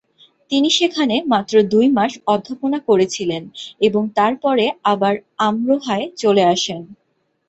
[0.51, 3.43] তিনি সেখানে মাত্র দুই মাস অধ্যাপনা করেছিলেন
[3.81, 5.13] এবং তারপরে আবার
[5.47, 6.81] আমরোহায় চলে আসেন।